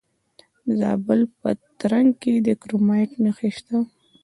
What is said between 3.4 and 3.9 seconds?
شته.